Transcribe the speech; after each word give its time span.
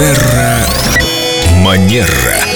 Терра 0.00 0.64
Манера. 1.62 2.49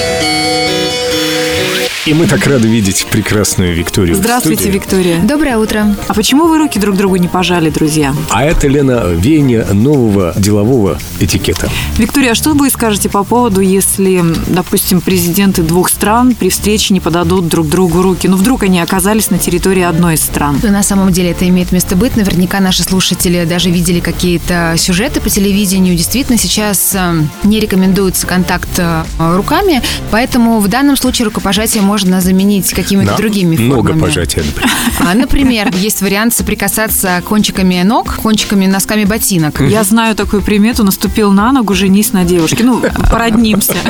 И 2.05 2.13
мы 2.13 2.27
так 2.27 2.45
рады 2.45 2.67
видеть 2.67 3.07
прекрасную 3.09 3.73
Викторию. 3.73 4.15
Здравствуйте. 4.15 4.69
Виктория. 4.69 5.19
Доброе 5.21 5.57
утро. 5.57 5.95
А 6.07 6.13
почему 6.13 6.45
вы 6.45 6.59
руки 6.59 6.77
друг 6.77 6.95
другу 6.95 7.15
не 7.15 7.27
пожали, 7.27 7.71
друзья? 7.71 8.13
А 8.29 8.43
это, 8.43 8.67
Лена, 8.67 9.05
веяние 9.07 9.65
нового 9.73 10.31
делового 10.37 10.99
этикета. 11.19 11.67
Виктория, 11.97 12.33
а 12.33 12.35
что 12.35 12.53
вы 12.53 12.69
скажете 12.69 13.09
по 13.09 13.23
поводу, 13.23 13.59
если, 13.59 14.23
допустим, 14.45 15.01
президенты 15.01 15.63
двух 15.63 15.89
стран 15.89 16.35
при 16.35 16.49
встрече 16.49 16.93
не 16.93 16.99
подадут 16.99 17.47
друг 17.47 17.67
другу 17.69 18.03
руки? 18.03 18.27
Ну, 18.27 18.37
вдруг 18.37 18.61
они 18.61 18.79
оказались 18.81 19.31
на 19.31 19.39
территории 19.39 19.81
одной 19.81 20.13
из 20.13 20.21
стран. 20.21 20.59
На 20.61 20.83
самом 20.83 21.11
деле 21.11 21.31
это 21.31 21.49
имеет 21.49 21.71
место 21.71 21.95
быть. 21.95 22.17
Наверняка 22.17 22.59
наши 22.59 22.83
слушатели 22.83 23.45
даже 23.45 23.71
видели 23.71 23.99
какие-то 23.99 24.75
сюжеты 24.77 25.21
по 25.21 25.31
телевидению. 25.31 25.95
Действительно, 25.95 26.37
сейчас 26.37 26.91
э, 26.93 27.23
не 27.43 27.59
рекомендуется 27.59 28.27
контакт 28.27 28.69
э, 28.77 29.03
руками, 29.17 29.81
поэтому 30.11 30.59
в 30.59 30.67
данном 30.67 30.97
случае 30.97 31.25
рукопожатие 31.25 31.81
можно 31.95 32.19
заменить 32.19 32.73
какими-то 32.73 33.11
На 33.11 33.17
другими 33.17 33.55
много 33.55 33.87
формами. 33.93 34.01
пожатия, 34.01 34.43
например. 34.43 34.69
А, 34.99 35.13
Например, 35.13 35.73
есть 35.77 36.01
вариант 36.01 36.33
соприкасаться 36.33 37.21
кончиками 37.25 37.81
ног, 37.83 38.15
кончиками 38.17 38.65
носками 38.65 39.05
ботинок. 39.05 39.61
Я 39.61 39.85
знаю 39.85 40.13
такую 40.13 40.41
примету, 40.41 40.83
наступил 40.83 41.31
на 41.31 41.53
ногу, 41.53 41.73
женись 41.73 42.11
на 42.11 42.25
девушке. 42.25 42.65
Ну, 42.65 42.81
породнимся. 43.11 43.75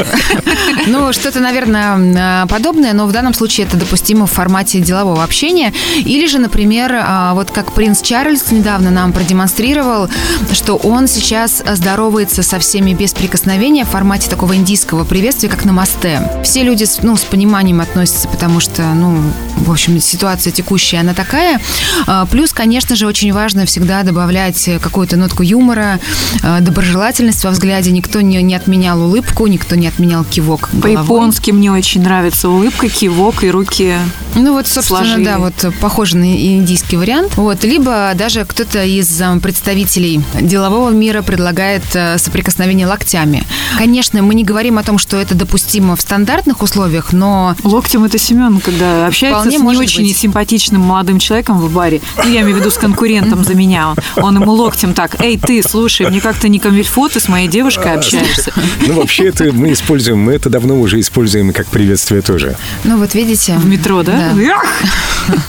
Ну, 0.88 1.12
что-то, 1.14 1.40
наверное, 1.40 2.44
э, 2.44 2.48
подобное, 2.48 2.94
но 2.94 3.08
в 3.08 3.12
данном 3.12 3.34
случае 3.34 3.66
это 3.66 3.76
допустимо 3.78 4.28
в 4.28 4.32
формате 4.32 4.80
делового 4.82 5.24
общения. 5.24 5.74
Или 5.98 6.28
же, 6.28 6.38
например, 6.38 6.94
а, 6.96 7.34
вот 7.34 7.50
как 7.50 7.72
принц 7.74 8.02
Чарльз 8.02 8.52
недавно 8.52 8.92
нам 8.92 9.12
продемонстрировал, 9.12 10.10
что 10.52 10.76
он 10.76 11.08
сейчас 11.08 11.64
здоровается 11.74 12.44
со 12.44 12.60
всеми 12.60 12.94
без 12.94 13.14
прикосновения 13.14 13.84
в 13.84 13.90
формате 13.90 14.30
такого 14.30 14.56
индийского 14.56 15.06
приветствия, 15.06 15.50
как 15.50 15.66
на 15.66 15.74
мосте. 15.74 16.22
Все 16.44 16.62
люди 16.64 16.84
с, 16.84 17.00
ну, 17.02 17.18
с 17.18 17.24
пониманием 17.24 17.82
относятся, 17.82 17.95
потому 18.30 18.60
что, 18.60 18.84
ну, 18.94 19.22
в 19.58 19.72
общем, 19.72 20.00
ситуация 20.00 20.52
текущая, 20.52 21.00
она 21.00 21.14
такая. 21.14 21.60
А, 22.08 22.26
Плюс, 22.26 22.52
конечно 22.52 22.96
же, 22.96 23.08
очень 23.08 23.32
важно 23.34 23.66
всегда 23.66 24.04
добавлять 24.04 24.70
какую-то 24.82 25.16
нотку 25.16 25.44
юмора, 25.44 26.00
а, 26.44 26.60
доброжелательность 26.60 27.44
во 27.44 27.52
взгляде. 27.52 27.92
Никто 27.92 28.22
не, 28.22 28.42
не 28.42 28.56
отменял 28.56 29.02
улыбку, 29.02 29.48
никто 29.48 29.76
не 29.76 29.88
отменял 29.88 30.24
кивок 30.24 30.70
головой. 30.72 30.96
По-японски 30.98 31.52
мне 31.52 31.72
очень 31.72 32.02
нравится 32.02 32.50
улыбка, 32.50 32.90
кивок 32.90 33.44
и 33.44 33.50
руки. 33.50 33.96
Ну 34.36 34.54
вот, 34.54 34.68
собственно, 34.68 35.00
сложили. 35.00 35.26
да, 35.26 35.40
вот 35.40 35.54
похоже 35.80 36.18
на 36.18 36.36
индийский 36.36 36.98
вариант. 36.98 37.38
Вот, 37.38 37.64
либо 37.64 38.12
даже 38.16 38.44
кто-то 38.46 38.84
из 38.84 39.22
э, 39.22 39.40
представителей 39.40 40.22
делового 40.40 40.90
мира 40.90 41.22
предлагает 41.22 41.84
соприкосновение 42.18 42.88
локтями. 42.88 43.44
Конечно, 43.78 44.22
мы 44.22 44.36
не 44.36 44.44
говорим 44.44 44.78
о 44.78 44.84
том, 44.84 44.98
что 44.98 45.18
это 45.18 45.36
допустимо 45.36 45.96
в 45.96 46.02
стандартных 46.02 46.62
условиях, 46.62 47.14
но 47.14 47.56
Локтем 47.86 48.04
это 48.04 48.18
Семен, 48.18 48.62
когда 48.62 49.06
общается 49.06 49.42
Вполне 49.42 49.60
с 49.60 49.62
не 49.62 49.78
очень 49.78 50.04
быть. 50.06 50.18
симпатичным 50.18 50.82
молодым 50.82 51.20
человеком 51.20 51.60
в 51.60 51.72
баре. 51.72 52.02
Ну, 52.18 52.32
я 52.32 52.42
имею 52.42 52.56
в 52.56 52.60
виду 52.60 52.72
с 52.72 52.80
конкурентом 52.80 53.44
за 53.44 53.54
меня. 53.54 53.94
Он 54.16 54.42
ему 54.42 54.54
локтем 54.54 54.96
так, 54.96 55.22
эй, 55.22 55.38
ты, 55.38 55.62
слушай, 55.62 56.10
мне 56.10 56.20
как-то 56.20 56.48
не 56.48 56.58
камильфо, 56.58 57.10
ты 57.10 57.20
с 57.20 57.28
моей 57.28 57.48
девушкой 57.48 57.94
общаешься. 57.94 58.52
Ну, 58.88 58.96
вообще 58.96 59.28
это 59.28 59.52
мы 59.52 59.72
используем, 59.72 60.18
мы 60.18 60.34
это 60.34 60.50
давно 60.50 60.80
уже 60.80 61.00
используем 61.00 61.54
как 61.54 61.68
приветствие 61.68 62.24
тоже. 62.24 62.58
ну 62.86 62.98
вот 62.98 63.14
видите. 63.14 63.54
В 63.54 63.68
метро, 63.68 64.02
да? 64.02 64.34
Ах! 64.52 64.66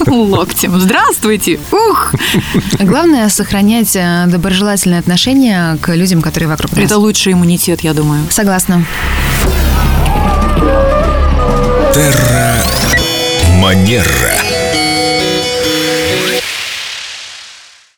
Локтем. 0.07 0.79
Здравствуйте. 0.79 1.59
Ух! 1.73 2.13
Главное 2.79 3.31
сохранять 3.31 3.97
э, 3.97 4.27
доброжелательное 4.27 4.99
отношение 4.99 5.79
к 5.81 5.95
людям, 5.95 6.21
которые 6.21 6.51
вокруг 6.51 6.73
нас. 6.73 6.85
Это 6.85 6.99
лучший 6.99 7.33
иммунитет, 7.33 7.81
я 7.81 7.95
думаю. 7.95 8.27
Согласна. 8.29 8.85